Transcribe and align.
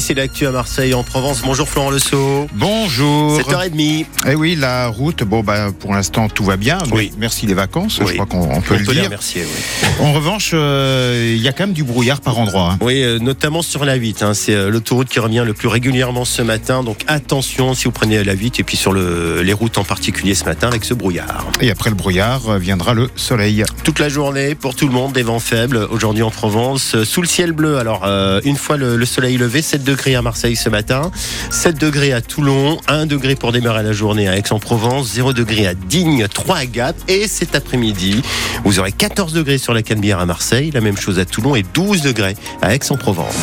c'est 0.00 0.14
l'actu 0.14 0.46
à 0.46 0.50
Marseille, 0.50 0.92
en 0.94 1.02
Provence. 1.02 1.42
Bonjour 1.44 1.68
Florent 1.68 1.90
Le 1.90 1.98
Sceau. 1.98 2.46
Bonjour. 2.54 3.38
7h30. 3.40 4.06
Eh 4.28 4.34
oui, 4.34 4.56
la 4.56 4.88
route, 4.88 5.22
bon, 5.24 5.42
bah, 5.42 5.68
pour 5.78 5.94
l'instant, 5.94 6.28
tout 6.28 6.44
va 6.44 6.56
bien. 6.56 6.78
Oui. 6.92 7.12
Merci 7.18 7.46
les 7.46 7.54
vacances, 7.54 7.98
Oui. 8.00 8.06
je 8.08 8.12
crois 8.14 8.26
qu'on 8.26 8.42
on 8.50 8.60
peut 8.60 8.74
On 8.74 8.78
le 8.78 8.84
peut 8.84 8.92
dire. 8.92 9.04
remercier, 9.04 9.42
oui. 9.44 9.88
En 10.00 10.12
revanche, 10.12 10.50
euh, 10.54 11.32
il 11.36 11.42
y 11.42 11.48
a 11.48 11.52
quand 11.52 11.64
même 11.64 11.72
du 11.74 11.84
brouillard 11.84 12.20
par 12.20 12.38
endroit. 12.38 12.72
hein. 12.72 12.78
Oui, 12.80 13.02
euh, 13.02 13.18
notamment 13.18 13.62
sur 13.62 13.84
la 13.84 13.94
8. 13.94 14.22
hein. 14.22 14.34
c'est 14.34 14.54
euh, 14.54 14.70
l'autoroute 14.70 15.08
qui 15.08 15.20
revient 15.20 15.44
le 15.46 15.54
plus 15.54 15.68
régulièrement 15.68 16.24
ce 16.24 16.42
matin. 16.42 16.82
Donc 16.82 17.02
attention 17.06 17.74
si 17.74 17.84
vous 17.84 17.92
prenez 17.92 18.22
la 18.24 18.32
8 18.32 18.60
et 18.60 18.64
puis 18.64 18.76
sur 18.76 18.92
le, 18.92 19.42
les 19.42 19.52
routes 19.52 19.78
en 19.78 19.84
particulier 19.84 20.34
ce 20.34 20.44
matin 20.44 20.68
avec 20.68 20.84
ce 20.84 20.94
brouillard. 20.94 21.46
Et 21.60 21.70
après 21.70 21.90
le 21.90 21.96
brouillard 21.96 22.58
viendra 22.58 22.94
le 22.94 23.08
soleil. 23.16 23.64
Toute 23.84 23.98
la 24.00 24.08
journée 24.08 24.54
pour 24.54 24.74
tout 24.74 24.86
le 24.86 24.92
monde, 24.92 25.12
des 25.12 25.22
vents 25.22 25.38
faibles 25.38 25.86
aujourd'hui 25.90 26.22
en 26.22 26.30
Provence, 26.30 26.96
sous 27.04 27.22
le 27.22 27.28
ciel 27.28 27.52
bleu. 27.52 27.78
Alors 27.78 28.02
euh, 28.04 28.40
une 28.44 28.56
fois 28.56 28.76
le, 28.76 28.96
le 28.96 29.06
soleil 29.06 29.36
levé, 29.36 29.62
7 29.62 29.83
degrés 29.84 30.14
à 30.14 30.22
Marseille 30.22 30.56
ce 30.56 30.68
matin, 30.68 31.10
7 31.50 31.78
degrés 31.78 32.12
à 32.12 32.20
Toulon, 32.20 32.80
1 32.88 33.06
degré 33.06 33.36
pour 33.36 33.52
démarrer 33.52 33.82
la 33.82 33.92
journée 33.92 34.28
à 34.28 34.36
Aix-en-Provence, 34.36 35.12
0 35.12 35.32
degré 35.32 35.66
à 35.66 35.74
Digne, 35.74 36.26
3 36.26 36.56
à 36.56 36.66
Gap 36.66 36.96
et 37.08 37.28
cet 37.28 37.54
après-midi, 37.54 38.22
vous 38.64 38.78
aurez 38.80 38.92
14 38.92 39.32
degrés 39.32 39.58
sur 39.58 39.74
la 39.74 39.82
Canebière 39.82 40.18
à 40.18 40.26
Marseille, 40.26 40.70
la 40.72 40.80
même 40.80 40.96
chose 40.96 41.18
à 41.18 41.24
Toulon 41.24 41.54
et 41.54 41.64
12 41.74 42.02
degrés 42.02 42.36
à 42.62 42.74
Aix-en-Provence. 42.74 43.34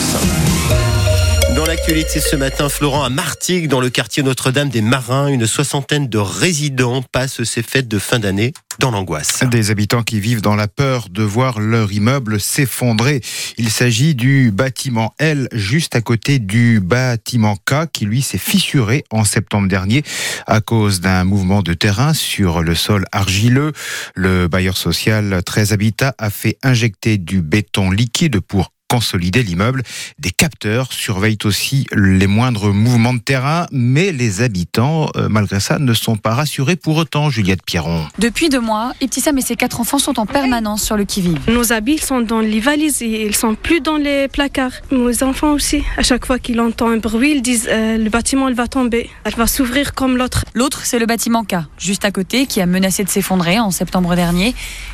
L'actualité 1.71 2.19
ce 2.19 2.35
matin, 2.35 2.67
Florent, 2.67 3.05
à 3.05 3.09
Martigues, 3.09 3.69
dans 3.69 3.79
le 3.79 3.89
quartier 3.89 4.23
Notre-Dame 4.23 4.67
des 4.67 4.81
Marins, 4.81 5.27
une 5.27 5.47
soixantaine 5.47 6.09
de 6.09 6.17
résidents 6.17 7.01
passent 7.01 7.43
ces 7.43 7.63
fêtes 7.63 7.87
de 7.87 7.97
fin 7.97 8.19
d'année 8.19 8.51
dans 8.79 8.91
l'angoisse. 8.91 9.45
Des 9.49 9.71
habitants 9.71 10.03
qui 10.03 10.19
vivent 10.19 10.41
dans 10.41 10.57
la 10.57 10.67
peur 10.67 11.07
de 11.09 11.23
voir 11.23 11.61
leur 11.61 11.93
immeuble 11.93 12.41
s'effondrer. 12.41 13.21
Il 13.57 13.69
s'agit 13.69 14.15
du 14.15 14.51
bâtiment 14.51 15.13
L 15.17 15.47
juste 15.53 15.95
à 15.95 16.01
côté 16.01 16.39
du 16.39 16.81
bâtiment 16.81 17.55
K 17.55 17.89
qui 17.93 18.03
lui 18.03 18.21
s'est 18.21 18.37
fissuré 18.37 19.05
en 19.09 19.23
septembre 19.23 19.69
dernier 19.69 20.03
à 20.47 20.59
cause 20.59 20.99
d'un 20.99 21.23
mouvement 21.23 21.61
de 21.61 21.73
terrain 21.73 22.13
sur 22.13 22.63
le 22.63 22.75
sol 22.75 23.05
argileux. 23.13 23.71
Le 24.13 24.49
bailleur 24.49 24.75
social 24.75 25.41
13 25.41 25.71
Habitat 25.71 26.15
a 26.17 26.31
fait 26.31 26.57
injecter 26.63 27.17
du 27.17 27.41
béton 27.41 27.91
liquide 27.91 28.41
pour 28.41 28.73
consolider 28.91 29.41
l'immeuble. 29.41 29.83
Des 30.19 30.31
capteurs 30.31 30.91
surveillent 30.91 31.37
aussi 31.45 31.87
les 31.93 32.27
moindres 32.27 32.73
mouvements 32.73 33.13
de 33.13 33.19
terrain, 33.19 33.65
mais 33.71 34.11
les 34.11 34.41
habitants, 34.41 35.09
euh, 35.15 35.29
malgré 35.29 35.61
ça, 35.61 35.79
ne 35.79 35.93
sont 35.93 36.17
pas 36.17 36.33
rassurés 36.33 36.75
pour 36.75 36.97
autant, 36.97 37.29
Juliette 37.29 37.63
Pierron. 37.65 38.05
Depuis 38.19 38.49
deux 38.49 38.59
mois, 38.59 38.91
Ibtissam 38.99 39.37
et 39.37 39.41
ses 39.41 39.55
quatre 39.55 39.79
enfants 39.79 39.97
sont 39.97 40.19
en 40.19 40.25
permanence 40.25 40.83
sur 40.83 40.97
le 40.97 41.05
qui-vive. 41.05 41.39
Nos 41.47 41.71
habits 41.71 41.93
ils 41.93 42.03
sont 42.03 42.19
dans 42.19 42.41
les 42.41 42.59
valises 42.59 43.01
et 43.01 43.25
ils 43.25 43.35
sont 43.35 43.55
plus 43.55 43.79
dans 43.79 43.95
les 43.95 44.27
placards. 44.27 44.73
Nos 44.91 45.23
enfants 45.23 45.53
aussi, 45.53 45.83
à 45.95 46.03
chaque 46.03 46.25
fois 46.25 46.37
qu'ils 46.37 46.59
entendent 46.59 46.91
un 46.91 46.97
bruit, 46.97 47.31
ils 47.35 47.41
disent 47.41 47.69
euh, 47.69 47.97
le 47.97 48.09
bâtiment 48.09 48.49
il 48.49 48.55
va 48.55 48.67
tomber, 48.67 49.09
elle 49.23 49.35
va 49.35 49.47
s'ouvrir 49.47 49.93
comme 49.93 50.17
l'autre. 50.17 50.43
L'autre, 50.53 50.81
c'est 50.83 50.99
le 50.99 51.05
bâtiment 51.05 51.45
K, 51.45 51.55
juste 51.77 52.03
à 52.03 52.11
côté, 52.11 52.45
qui 52.45 52.59
a 52.59 52.65
menacé 52.65 53.05
de 53.05 53.09
s'effondrer 53.09 53.57
en 53.57 53.71
septembre 53.71 54.15
dernier. 54.15 54.53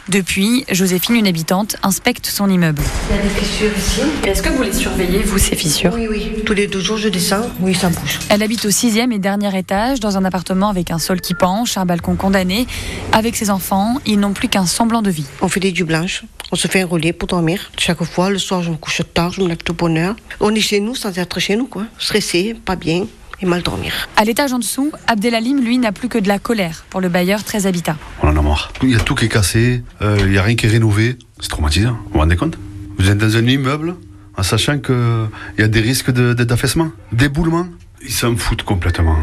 Depuis, 0.10 0.66
Joséphine, 0.70 1.16
une 1.16 1.28
habitante, 1.28 1.78
inspecte 1.82 2.28
son 2.28 2.48
immeuble. 2.48 2.84
Il 3.10 3.16
y 3.16 3.20
a 3.20 3.24
des 3.24 3.30
fissures 3.30 3.87
Est-ce 4.26 4.42
que 4.42 4.50
vous 4.50 4.64
les 4.64 4.74
surveillez, 4.74 5.24
vous, 5.24 5.38
ces 5.38 5.56
fissures? 5.56 5.92
Oui, 5.94 6.08
oui. 6.10 6.44
Tous 6.46 6.54
les 6.54 6.68
deux 6.68 6.80
jours, 6.80 6.98
je 6.98 7.10
descends. 7.10 7.50
Oui, 7.60 7.74
ça 7.74 7.90
bouge. 7.90 8.20
Elle 8.30 8.44
habite 8.44 8.66
au 8.66 8.70
sixième 8.70 9.12
et 9.12 9.20
dernier 9.20 9.58
étage, 9.58 10.00
dans 10.00 10.18
un 10.18 10.26
appartement 10.26 10.70
avec 10.70 10.92
un 10.92 11.00
sol 11.00 11.22
qui 11.22 11.34
penche, 11.34 11.78
un 11.78 11.86
balcon 11.86 12.16
condamné. 12.16 12.68
Avec 13.12 13.36
ses 13.36 13.50
enfants, 13.50 13.96
ils 14.06 14.20
n'ont 14.20 14.34
plus 14.34 14.50
qu'un 14.50 14.66
semblant 14.66 15.02
de 15.02 15.10
vie. 15.10 15.26
On 15.42 15.48
fait 15.48 15.60
des 15.60 15.72
du 15.72 15.84
blanches. 15.84 16.24
On 16.52 16.56
se 16.56 16.68
fait 16.68 16.82
un 16.82 16.86
relais 16.86 17.14
pour 17.14 17.28
dormir. 17.28 17.72
Chaque 17.78 18.04
fois, 18.04 18.30
le 18.30 18.38
soir, 18.38 18.62
je 18.62 18.70
me 18.70 18.76
couche 18.76 19.02
tard, 19.14 19.32
je 19.32 19.42
me 19.42 19.48
lève 19.48 19.64
de 19.66 19.72
bonne 19.74 19.98
heure. 19.98 20.16
On 20.40 20.54
est 20.54 20.62
chez 20.62 20.80
nous 20.80 20.96
sans 20.96 21.18
être 21.18 21.40
chez 21.40 21.56
nous, 21.56 21.68
quoi. 21.68 21.84
Stressé, 21.98 22.56
pas 22.66 22.76
bien 22.76 23.06
et 23.42 23.46
mal 23.46 23.62
dormir. 23.62 23.94
À 24.16 24.24
l'étage 24.26 24.54
en 24.54 24.60
dessous, 24.60 24.92
Abdelalim, 25.08 25.64
lui, 25.64 25.78
n'a 25.78 25.92
plus 25.92 26.10
que 26.10 26.18
de 26.18 26.28
la 26.28 26.40
colère 26.40 26.86
pour 26.90 27.02
le 27.02 27.10
bailleur 27.10 27.44
13 27.44 27.68
habitats. 27.68 27.98
On 28.24 28.30
en 28.30 28.38
a 28.38 28.42
marre. 28.42 28.72
Il 28.82 28.92
y 28.92 28.96
a 28.96 29.00
tout 29.00 29.16
qui 29.16 29.26
est 29.26 29.30
cassé, 29.30 29.84
euh, 30.02 30.18
il 30.22 30.30
n'y 30.30 30.38
a 30.38 30.44
rien 30.44 30.56
qui 30.56 30.66
est 30.66 30.70
rénové. 30.70 31.18
C'est 31.40 31.50
traumatisant, 31.50 31.92
vous 31.92 32.14
vous 32.14 32.20
rendez 32.20 32.36
compte? 32.36 32.58
Vous 32.98 33.10
êtes 33.10 33.18
dans 33.18 33.36
un 33.38 33.46
immeuble 33.46 33.96
en 34.38 34.44
sachant 34.44 34.80
qu'il 34.80 34.96
y 35.58 35.62
a 35.64 35.68
des 35.68 35.82
risques 35.82 36.12
de- 36.12 36.34
d'affaissement, 36.34 36.92
d'éboulement? 37.12 37.68
Ils 38.04 38.12
s'en 38.12 38.36
foutent 38.36 38.64
complètement. 38.64 39.18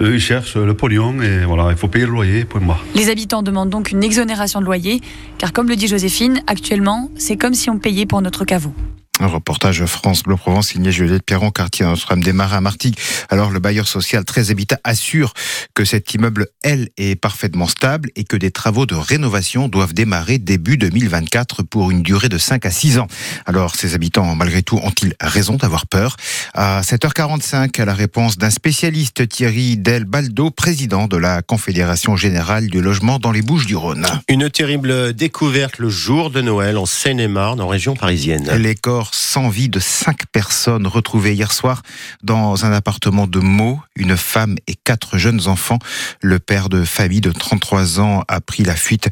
Eux, 0.00 0.14
ils 0.14 0.20
cherchent 0.20 0.56
le 0.56 0.74
pognon 0.74 1.20
et 1.22 1.44
voilà, 1.44 1.70
il 1.70 1.76
faut 1.76 1.88
payer 1.88 2.04
le 2.06 2.12
loyer, 2.12 2.44
point 2.44 2.60
barre. 2.60 2.84
Les 2.94 3.10
habitants 3.10 3.42
demandent 3.42 3.70
donc 3.70 3.90
une 3.90 4.04
exonération 4.04 4.60
de 4.60 4.64
loyer, 4.66 5.00
car 5.38 5.52
comme 5.52 5.68
le 5.68 5.74
dit 5.76 5.88
Joséphine, 5.88 6.40
actuellement, 6.46 7.10
c'est 7.16 7.36
comme 7.36 7.54
si 7.54 7.68
on 7.68 7.78
payait 7.78 8.06
pour 8.06 8.22
notre 8.22 8.44
caveau. 8.44 8.72
Un 9.20 9.26
reportage 9.26 9.84
France 9.86 10.22
Bleu 10.22 10.36
Provence 10.36 10.68
signé 10.68 10.92
Juliette 10.92 11.24
Pierron, 11.24 11.50
quartier 11.50 11.84
Notre-Dame 11.84 12.22
des 12.22 12.32
Marins 12.32 12.58
à 12.58 12.60
Martigues. 12.60 12.96
Alors, 13.30 13.50
le 13.50 13.58
bailleur 13.58 13.88
social 13.88 14.24
13 14.24 14.52
Habitat 14.52 14.78
assure 14.84 15.34
que 15.74 15.84
cet 15.84 16.14
immeuble, 16.14 16.46
elle, 16.62 16.88
est 16.96 17.16
parfaitement 17.16 17.66
stable 17.66 18.10
et 18.14 18.22
que 18.22 18.36
des 18.36 18.52
travaux 18.52 18.86
de 18.86 18.94
rénovation 18.94 19.66
doivent 19.66 19.92
démarrer 19.92 20.38
début 20.38 20.76
2024 20.76 21.64
pour 21.64 21.90
une 21.90 22.02
durée 22.02 22.28
de 22.28 22.38
5 22.38 22.64
à 22.64 22.70
6 22.70 22.98
ans. 22.98 23.08
Alors, 23.44 23.74
ces 23.74 23.94
habitants, 23.94 24.36
malgré 24.36 24.62
tout, 24.62 24.76
ont-ils 24.76 25.14
raison 25.20 25.56
d'avoir 25.56 25.86
peur? 25.86 26.16
À 26.54 26.82
7h45, 26.82 27.80
à 27.80 27.84
la 27.84 27.94
réponse 27.94 28.38
d'un 28.38 28.50
spécialiste, 28.50 29.28
Thierry 29.28 29.76
Del 29.76 30.04
Baldo, 30.04 30.52
président 30.52 31.08
de 31.08 31.16
la 31.16 31.42
Confédération 31.42 32.16
Générale 32.16 32.68
du 32.68 32.80
Logement 32.80 33.18
dans 33.18 33.32
les 33.32 33.42
Bouches-du-Rhône. 33.42 34.06
Une 34.28 34.48
terrible 34.48 35.12
découverte 35.12 35.78
le 35.78 35.88
jour 35.88 36.30
de 36.30 36.40
Noël 36.40 36.78
en 36.78 36.86
Seine-et-Marne, 36.86 37.60
en 37.60 37.66
région 37.66 37.96
parisienne. 37.96 38.48
Les 38.56 38.76
corps 38.76 39.07
sans 39.14 39.48
vie 39.48 39.68
de 39.68 39.80
cinq 39.80 40.26
personnes 40.32 40.86
retrouvées 40.86 41.34
hier 41.34 41.52
soir 41.52 41.82
dans 42.22 42.64
un 42.64 42.72
appartement 42.72 43.26
de 43.26 43.38
Meaux, 43.38 43.80
une 43.96 44.16
femme 44.16 44.56
et 44.66 44.74
quatre 44.74 45.18
jeunes 45.18 45.48
enfants. 45.48 45.78
Le 46.20 46.38
père 46.38 46.68
de 46.68 46.84
famille 46.84 47.20
de 47.20 47.32
33 47.32 48.00
ans 48.00 48.24
a 48.28 48.40
pris 48.40 48.62
la 48.62 48.76
fuite. 48.76 49.08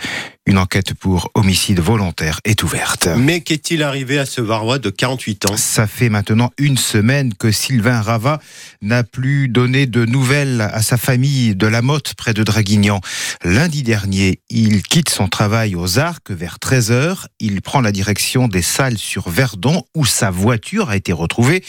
Une 0.48 0.58
enquête 0.58 0.94
pour 0.94 1.30
homicide 1.34 1.80
volontaire 1.80 2.40
est 2.44 2.62
ouverte. 2.62 3.08
Mais 3.16 3.40
qu'est-il 3.40 3.82
arrivé 3.82 4.16
à 4.16 4.26
ce 4.26 4.40
Varois 4.40 4.78
de 4.78 4.90
48 4.90 5.50
ans? 5.50 5.56
Ça 5.56 5.88
fait 5.88 6.08
maintenant 6.08 6.52
une 6.56 6.76
semaine 6.76 7.34
que 7.34 7.50
Sylvain 7.50 8.00
Rava 8.00 8.40
n'a 8.80 9.02
plus 9.02 9.48
donné 9.48 9.86
de 9.86 10.04
nouvelles 10.04 10.60
à 10.60 10.82
sa 10.82 10.98
famille 10.98 11.56
de 11.56 11.66
la 11.66 11.82
Motte 11.82 12.14
près 12.14 12.32
de 12.32 12.44
Draguignan. 12.44 13.00
Lundi 13.42 13.82
dernier, 13.82 14.40
il 14.48 14.84
quitte 14.84 15.08
son 15.08 15.26
travail 15.26 15.74
aux 15.74 15.98
Arcs 15.98 16.30
vers 16.30 16.58
13h. 16.62 17.24
Il 17.40 17.60
prend 17.60 17.80
la 17.80 17.90
direction 17.90 18.46
des 18.46 18.62
salles 18.62 18.98
sur 18.98 19.28
Verdon 19.28 19.82
où 19.94 20.04
sa 20.04 20.30
voiture 20.30 20.90
a 20.90 20.96
été 20.96 21.12
retrouvée. 21.12 21.62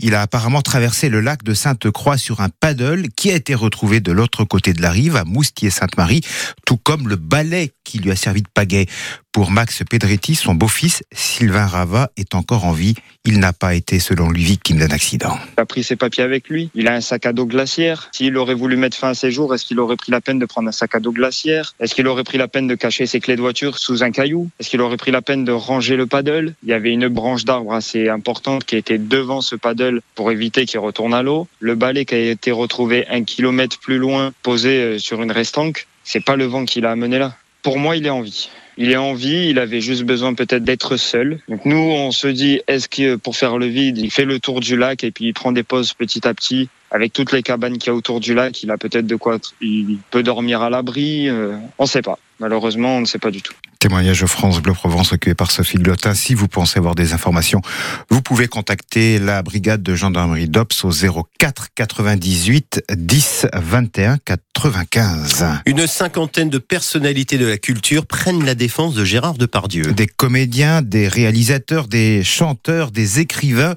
Il 0.00 0.14
a 0.14 0.22
apparemment 0.22 0.62
traversé 0.62 1.08
le 1.08 1.20
lac 1.20 1.42
de 1.42 1.54
Sainte-Croix 1.54 2.18
sur 2.18 2.40
un 2.40 2.48
paddle 2.48 3.08
qui 3.16 3.30
a 3.30 3.34
été 3.34 3.54
retrouvé 3.54 4.00
de 4.00 4.12
l'autre 4.12 4.44
côté 4.44 4.72
de 4.72 4.82
la 4.82 4.90
rive 4.90 5.16
à 5.16 5.24
Moustier-Sainte-Marie, 5.24 6.22
tout 6.66 6.76
comme 6.76 7.08
le 7.08 7.16
balai 7.16 7.72
qui 7.84 7.98
lui 7.98 8.10
a 8.10 8.16
servi 8.16 8.42
de 8.42 8.48
pagaie. 8.52 8.86
Pour 9.32 9.50
Max 9.50 9.82
Pedretti, 9.90 10.36
son 10.36 10.54
beau-fils, 10.54 11.02
Sylvain 11.12 11.66
Rava, 11.66 12.10
est 12.16 12.36
encore 12.36 12.64
en 12.66 12.72
vie. 12.72 12.94
Il 13.24 13.40
n'a 13.40 13.52
pas 13.52 13.74
été, 13.74 13.98
selon 13.98 14.30
lui, 14.30 14.44
victime 14.44 14.78
d'un 14.78 14.90
accident. 14.90 15.36
Il 15.58 15.60
a 15.60 15.66
pris 15.66 15.82
ses 15.82 15.96
papiers 15.96 16.22
avec 16.22 16.48
lui. 16.48 16.70
Il 16.74 16.86
a 16.86 16.94
un 16.94 17.00
sac 17.00 17.26
à 17.26 17.32
dos 17.32 17.46
glaciaire. 17.46 18.10
S'il 18.12 18.36
aurait 18.36 18.54
voulu 18.54 18.76
mettre 18.76 18.96
fin 18.96 19.08
à 19.08 19.14
ses 19.14 19.32
jours, 19.32 19.52
est-ce 19.52 19.64
qu'il 19.64 19.80
aurait 19.80 19.96
pris 19.96 20.12
la 20.12 20.20
peine 20.20 20.38
de 20.38 20.46
prendre 20.46 20.68
un 20.68 20.72
sac 20.72 20.94
à 20.94 21.00
dos 21.00 21.10
glaciaire? 21.10 21.74
Est-ce 21.80 21.96
qu'il 21.96 22.06
aurait 22.06 22.22
pris 22.22 22.38
la 22.38 22.46
peine 22.46 22.68
de 22.68 22.76
cacher 22.76 23.06
ses 23.06 23.18
clés 23.18 23.34
de 23.34 23.40
voiture 23.40 23.78
sous 23.78 24.04
un 24.04 24.12
caillou? 24.12 24.50
Est-ce 24.60 24.70
qu'il 24.70 24.80
aurait 24.80 24.96
pris 24.96 25.10
la 25.10 25.20
peine 25.20 25.44
de 25.44 25.52
ranger 25.52 25.96
le 25.96 26.06
paddle? 26.06 26.54
Il 26.62 26.68
y 26.68 26.72
avait 26.72 26.92
une 26.92 27.08
branche 27.08 27.44
d'arbre 27.44 27.53
assez 27.72 28.08
importante 28.08 28.64
qui 28.64 28.76
était 28.76 28.98
devant 28.98 29.40
ce 29.40 29.56
paddle 29.56 30.00
pour 30.14 30.30
éviter 30.30 30.66
qu'il 30.66 30.80
retourne 30.80 31.14
à 31.14 31.22
l'eau. 31.22 31.48
Le 31.60 31.74
balai 31.74 32.04
qui 32.04 32.14
a 32.14 32.18
été 32.18 32.50
retrouvé 32.50 33.06
un 33.08 33.24
kilomètre 33.24 33.78
plus 33.78 33.98
loin, 33.98 34.32
posé 34.42 34.80
euh, 34.80 34.98
sur 34.98 35.22
une 35.22 35.32
restanque, 35.32 35.86
c'est 36.04 36.24
pas 36.24 36.36
le 36.36 36.44
vent 36.44 36.64
qui 36.64 36.80
l'a 36.80 36.92
amené 36.92 37.18
là. 37.18 37.34
Pour 37.62 37.78
moi, 37.78 37.96
il 37.96 38.06
est 38.06 38.10
en 38.10 38.20
vie. 38.20 38.50
Il 38.76 38.90
est 38.90 38.96
en 38.96 39.14
vie, 39.14 39.48
il 39.50 39.58
avait 39.58 39.80
juste 39.80 40.02
besoin 40.02 40.34
peut-être 40.34 40.64
d'être 40.64 40.96
seul. 40.96 41.38
Donc 41.48 41.64
nous, 41.64 41.76
on 41.76 42.10
se 42.10 42.26
dit, 42.26 42.60
est-ce 42.66 42.88
que 42.88 43.14
pour 43.14 43.36
faire 43.36 43.56
le 43.56 43.66
vide, 43.66 43.98
il 43.98 44.10
fait 44.10 44.24
le 44.24 44.40
tour 44.40 44.60
du 44.60 44.76
lac 44.76 45.04
et 45.04 45.12
puis 45.12 45.26
il 45.26 45.32
prend 45.32 45.52
des 45.52 45.62
pauses 45.62 45.94
petit 45.94 46.26
à 46.26 46.34
petit 46.34 46.68
avec 46.94 47.12
toutes 47.12 47.32
les 47.32 47.42
cabanes 47.42 47.78
qu'il 47.78 47.88
y 47.88 47.90
a 47.90 47.94
autour 47.94 48.20
du 48.20 48.34
lac, 48.34 48.62
il 48.62 48.70
a 48.70 48.78
peut-être 48.78 49.06
de 49.06 49.16
quoi, 49.16 49.38
il 49.60 49.98
peut 50.12 50.22
dormir 50.22 50.62
à 50.62 50.70
l'abri. 50.70 51.28
euh, 51.28 51.56
on 51.76 51.84
ne 51.84 51.88
sait 51.88 52.02
pas. 52.02 52.20
Malheureusement, 52.38 52.98
on 52.98 53.00
ne 53.00 53.04
sait 53.04 53.18
pas 53.18 53.32
du 53.32 53.42
tout. 53.42 53.54
Témoignage 53.84 54.24
France 54.24 54.62
Bleu 54.62 54.72
Provence 54.72 55.10
recueilli 55.10 55.34
par 55.34 55.50
Sophie 55.50 55.76
Glotin. 55.76 56.14
Si 56.14 56.32
vous 56.32 56.48
pensez 56.48 56.78
avoir 56.78 56.94
des 56.94 57.12
informations, 57.12 57.60
vous 58.08 58.22
pouvez 58.22 58.48
contacter 58.48 59.18
la 59.18 59.42
brigade 59.42 59.82
de 59.82 59.94
gendarmerie 59.94 60.48
d'Ops 60.48 60.86
au 60.86 60.90
04 61.38 61.68
98 61.74 62.82
10 62.90 63.46
21 63.52 64.16
95. 64.24 65.44
Une 65.66 65.86
cinquantaine 65.86 66.48
de 66.48 66.56
personnalités 66.56 67.36
de 67.36 67.44
la 67.44 67.58
culture 67.58 68.06
prennent 68.06 68.46
la 68.46 68.54
défense 68.54 68.94
de 68.94 69.04
Gérard 69.04 69.34
Depardieu. 69.34 69.92
Des 69.92 70.06
comédiens, 70.06 70.80
des 70.80 71.06
réalisateurs, 71.06 71.86
des 71.86 72.24
chanteurs, 72.24 72.90
des 72.90 73.20
écrivains. 73.20 73.74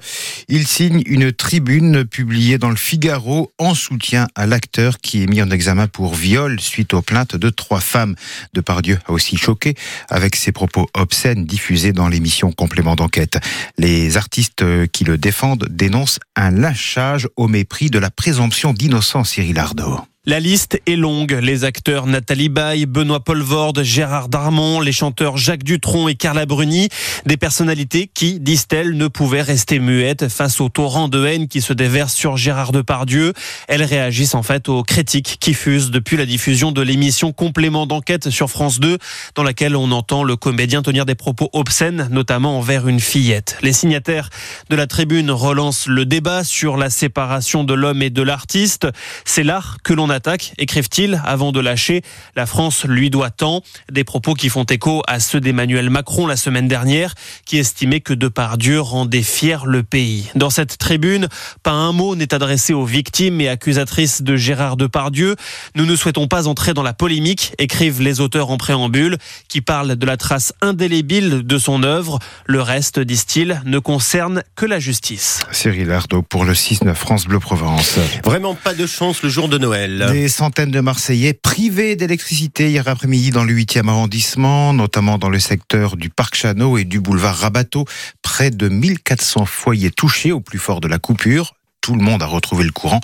Ils 0.48 0.66
signent 0.66 1.02
une 1.04 1.32
tribune 1.32 2.06
publiée 2.06 2.56
dans 2.56 2.70
le 2.70 2.76
Figaro 2.76 3.52
en 3.58 3.74
soutien 3.74 4.26
à 4.34 4.46
l'acteur 4.46 5.00
qui 5.00 5.22
est 5.24 5.26
mis 5.26 5.42
en 5.42 5.50
examen 5.50 5.86
pour 5.86 6.14
viol 6.14 6.58
suite 6.60 6.94
aux 6.94 7.02
plaintes 7.02 7.36
de 7.36 7.50
trois 7.50 7.80
femmes. 7.80 8.14
Depardieu 8.54 8.98
a 9.06 9.12
aussi 9.12 9.36
choqué 9.36 9.74
avec 10.08 10.36
ses 10.36 10.52
propos 10.52 10.88
obscènes 10.94 11.44
diffusés 11.44 11.92
dans 11.92 12.08
l'émission 12.08 12.52
Complément 12.52 12.96
d'enquête. 12.96 13.38
Les 13.78 14.16
artistes 14.16 14.64
qui 14.88 15.04
le 15.04 15.18
défendent 15.18 15.66
dénoncent 15.70 16.20
un 16.38 16.52
lynchage 16.52 17.28
au 17.36 17.48
mépris 17.48 17.90
de 17.90 17.98
la 17.98 18.10
présomption 18.10 18.72
d'innocence, 18.72 19.30
Cyril 19.30 19.58
Ardo. 19.58 20.00
La 20.28 20.40
liste 20.40 20.78
est 20.86 20.96
longue. 20.96 21.32
Les 21.40 21.64
acteurs 21.64 22.06
Nathalie 22.06 22.50
Baye, 22.50 22.84
Benoît 22.84 23.24
Polvorde, 23.24 23.82
Gérard 23.82 24.28
Darmon, 24.28 24.82
les 24.82 24.92
chanteurs 24.92 25.38
Jacques 25.38 25.62
Dutronc 25.62 26.06
et 26.08 26.16
Carla 26.16 26.44
Bruni, 26.44 26.90
des 27.24 27.38
personnalités 27.38 28.10
qui, 28.12 28.38
disent-elles, 28.38 28.94
ne 28.94 29.06
pouvaient 29.08 29.40
rester 29.40 29.78
muettes 29.78 30.28
face 30.28 30.60
au 30.60 30.68
torrent 30.68 31.08
de 31.08 31.24
haine 31.24 31.48
qui 31.48 31.62
se 31.62 31.72
déverse 31.72 32.12
sur 32.12 32.36
Gérard 32.36 32.72
Depardieu. 32.72 33.32
Elles 33.68 33.84
réagissent 33.84 34.34
en 34.34 34.42
fait 34.42 34.68
aux 34.68 34.82
critiques 34.82 35.38
qui 35.40 35.54
fusent 35.54 35.90
depuis 35.90 36.18
la 36.18 36.26
diffusion 36.26 36.72
de 36.72 36.82
l'émission 36.82 37.32
Complément 37.32 37.86
d'enquête 37.86 38.28
sur 38.28 38.50
France 38.50 38.80
2, 38.80 38.98
dans 39.34 39.42
laquelle 39.42 39.76
on 39.76 39.90
entend 39.92 40.24
le 40.24 40.36
comédien 40.36 40.82
tenir 40.82 41.06
des 41.06 41.14
propos 41.14 41.48
obscènes, 41.54 42.06
notamment 42.10 42.58
envers 42.58 42.86
une 42.86 43.00
fillette. 43.00 43.56
Les 43.62 43.72
signataires 43.72 44.28
de 44.68 44.76
la 44.76 44.86
tribune 44.86 45.30
relancent 45.30 45.86
le 45.86 46.04
débat 46.04 46.27
sur 46.44 46.76
la 46.76 46.90
séparation 46.90 47.64
de 47.64 47.72
l'homme 47.72 48.02
et 48.02 48.10
de 48.10 48.22
l'artiste. 48.22 48.86
C'est 49.24 49.42
l'art 49.42 49.78
que 49.82 49.94
l'on 49.94 50.10
attaque, 50.10 50.52
écrivent-ils, 50.58 51.20
avant 51.24 51.52
de 51.52 51.60
lâcher. 51.60 52.02
La 52.36 52.44
France 52.44 52.84
lui 52.84 53.08
doit 53.08 53.30
tant. 53.30 53.62
Des 53.90 54.04
propos 54.04 54.34
qui 54.34 54.50
font 54.50 54.64
écho 54.64 55.02
à 55.06 55.20
ceux 55.20 55.40
d'Emmanuel 55.40 55.88
Macron 55.88 56.26
la 56.26 56.36
semaine 56.36 56.68
dernière, 56.68 57.14
qui 57.46 57.56
estimait 57.56 58.00
que 58.00 58.12
Depardieu 58.12 58.80
rendait 58.80 59.22
fier 59.22 59.64
le 59.64 59.82
pays. 59.82 60.30
Dans 60.34 60.50
cette 60.50 60.76
tribune, 60.76 61.28
pas 61.62 61.72
un 61.72 61.92
mot 61.92 62.14
n'est 62.14 62.34
adressé 62.34 62.74
aux 62.74 62.84
victimes 62.84 63.40
et 63.40 63.48
accusatrices 63.48 64.22
de 64.22 64.36
Gérard 64.36 64.76
Depardieu. 64.76 65.34
Nous 65.76 65.86
ne 65.86 65.96
souhaitons 65.96 66.28
pas 66.28 66.46
entrer 66.46 66.74
dans 66.74 66.82
la 66.82 66.92
polémique, 66.92 67.54
écrivent 67.58 68.02
les 68.02 68.20
auteurs 68.20 68.50
en 68.50 68.58
préambule, 68.58 69.16
qui 69.48 69.62
parlent 69.62 69.96
de 69.96 70.06
la 70.06 70.18
trace 70.18 70.52
indélébile 70.60 71.46
de 71.46 71.58
son 71.58 71.82
œuvre. 71.82 72.18
Le 72.44 72.60
reste, 72.60 73.00
disent-ils, 73.00 73.62
ne 73.64 73.78
concerne 73.78 74.42
que 74.56 74.66
la 74.66 74.78
justice. 74.78 75.40
Cyril 75.52 75.90
Ardo 75.90 76.17
pour 76.22 76.44
le 76.44 76.52
6-9 76.52 76.94
France 76.94 77.26
Bleu 77.26 77.38
Provence. 77.38 77.98
Vraiment 78.24 78.54
pas 78.54 78.74
de 78.74 78.86
chance 78.86 79.22
le 79.22 79.28
jour 79.28 79.48
de 79.48 79.58
Noël. 79.58 80.08
Des 80.12 80.28
centaines 80.28 80.70
de 80.70 80.80
Marseillais 80.80 81.32
privés 81.34 81.96
d'électricité 81.96 82.70
hier 82.70 82.86
après-midi 82.86 83.30
dans 83.30 83.44
le 83.44 83.52
8e 83.52 83.88
arrondissement, 83.88 84.72
notamment 84.72 85.18
dans 85.18 85.30
le 85.30 85.38
secteur 85.38 85.96
du 85.96 86.10
Parc 86.10 86.34
Chano 86.34 86.78
et 86.78 86.84
du 86.84 87.00
boulevard 87.00 87.36
Rabateau. 87.36 87.84
Près 88.22 88.50
de 88.50 88.68
1400 88.68 89.46
foyers 89.46 89.90
touchés 89.90 90.32
au 90.32 90.40
plus 90.40 90.58
fort 90.58 90.80
de 90.80 90.88
la 90.88 90.98
coupure. 90.98 91.54
Tout 91.80 91.94
le 91.94 92.02
monde 92.02 92.22
a 92.22 92.26
retrouvé 92.26 92.64
le 92.64 92.72
courant 92.72 93.00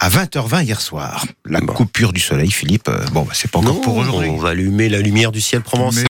à 0.00 0.08
20h20 0.08 0.64
hier 0.64 0.80
soir. 0.80 1.24
La 1.44 1.60
coupure 1.60 2.12
du 2.12 2.20
soleil, 2.20 2.50
Philippe, 2.50 2.88
euh, 2.88 3.04
bon, 3.12 3.22
bah, 3.22 3.32
c'est 3.32 3.50
pas 3.50 3.60
encore 3.60 3.74
Non, 3.74 3.80
pour 3.80 3.96
aujourd'hui. 3.96 4.28
On 4.28 4.38
va 4.38 4.50
allumer 4.50 4.88
la 4.88 4.98
lumière 4.98 5.30
du 5.30 5.40
ciel 5.40 5.60
provençal. 5.60 6.02